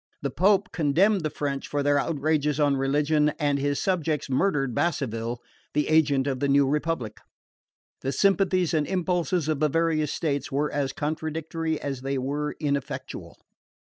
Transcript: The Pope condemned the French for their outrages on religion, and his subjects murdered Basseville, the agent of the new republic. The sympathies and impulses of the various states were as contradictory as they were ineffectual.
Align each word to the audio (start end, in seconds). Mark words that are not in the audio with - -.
The 0.23 0.31
Pope 0.31 0.71
condemned 0.71 1.21
the 1.21 1.29
French 1.29 1.67
for 1.67 1.83
their 1.83 1.99
outrages 1.99 2.59
on 2.59 2.75
religion, 2.75 3.29
and 3.37 3.59
his 3.59 3.79
subjects 3.79 4.31
murdered 4.31 4.73
Basseville, 4.73 5.37
the 5.75 5.89
agent 5.89 6.25
of 6.25 6.39
the 6.39 6.47
new 6.47 6.65
republic. 6.67 7.19
The 8.01 8.11
sympathies 8.11 8.73
and 8.73 8.87
impulses 8.87 9.47
of 9.47 9.59
the 9.59 9.69
various 9.69 10.11
states 10.11 10.51
were 10.51 10.71
as 10.71 10.91
contradictory 10.91 11.79
as 11.79 12.01
they 12.01 12.17
were 12.17 12.55
ineffectual. 12.59 13.37